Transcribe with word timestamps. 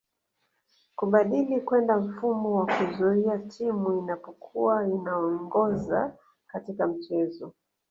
Kubadili 0.95 1.61
kwenda 1.61 1.97
mfumo 1.97 2.55
wa 2.55 2.65
kuzuia 2.65 3.37
Timu 3.37 3.97
inapokua 3.99 4.87
inaongoza 4.87 6.15
katika 6.47 6.87
mchezo 6.87 7.53